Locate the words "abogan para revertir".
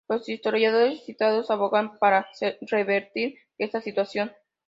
1.51-3.35